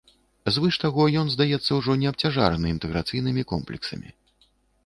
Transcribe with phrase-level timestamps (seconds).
[0.53, 4.09] Звыш таго, ён, здаецца, ужо не абцяжараны інтэграцыйнымі комплексамі.